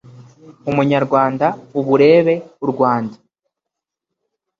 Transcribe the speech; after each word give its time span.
Umunyarwanda 0.69 1.47
uburebe 1.79 2.35
u 2.63 2.65
Rwanda 2.71 3.15